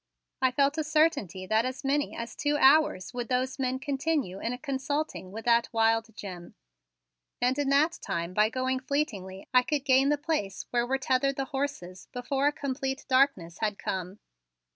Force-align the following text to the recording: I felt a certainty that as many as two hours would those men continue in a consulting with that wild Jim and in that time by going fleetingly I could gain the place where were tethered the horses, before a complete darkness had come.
I 0.41 0.49
felt 0.49 0.79
a 0.79 0.83
certainty 0.83 1.45
that 1.45 1.63
as 1.63 1.83
many 1.83 2.15
as 2.17 2.35
two 2.35 2.57
hours 2.57 3.13
would 3.13 3.27
those 3.29 3.59
men 3.59 3.77
continue 3.77 4.39
in 4.39 4.51
a 4.51 4.57
consulting 4.57 5.31
with 5.31 5.45
that 5.45 5.69
wild 5.71 6.07
Jim 6.15 6.55
and 7.39 7.59
in 7.59 7.69
that 7.69 7.99
time 8.01 8.33
by 8.33 8.49
going 8.49 8.79
fleetingly 8.79 9.47
I 9.53 9.61
could 9.61 9.85
gain 9.85 10.09
the 10.09 10.17
place 10.17 10.65
where 10.71 10.87
were 10.87 10.97
tethered 10.97 11.35
the 11.35 11.45
horses, 11.53 12.07
before 12.13 12.47
a 12.47 12.51
complete 12.51 13.05
darkness 13.07 13.59
had 13.59 13.77
come. 13.77 14.17